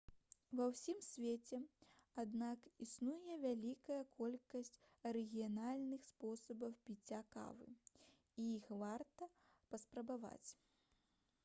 [0.59, 1.59] ва ўсім свеце
[2.23, 4.73] аднак існуе вялікая колькасць
[5.11, 7.71] арыгінальных спосабаў піцця кавы
[8.45, 9.31] і іх варта
[9.71, 10.49] паспрабаваць